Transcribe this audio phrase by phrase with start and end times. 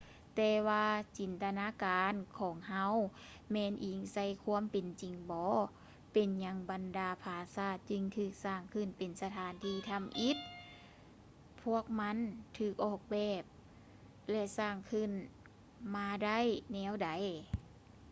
[0.35, 0.85] ແຕ່ວ່າ
[1.17, 2.93] ຈິນຕະນາການຂອງເຮົາ
[3.51, 5.47] ແມ່ນອີງໃສ່ຄວາມເປັນຈິງບໍ
[6.13, 10.37] ເປັນຫຍັງບັນດາຜາສາດຈຶ່ງຖືກສ້າງຂຶ້ນເປັນສະຖານທີ່ທຳອິດ
[11.63, 12.17] ພວກມັນ
[12.57, 13.43] ຖືກອອກແບບ
[14.31, 15.09] ແລະ ສ້າງຂຶ້ນ
[15.95, 16.39] ມາໄດ້
[16.73, 17.09] ແນວໃດ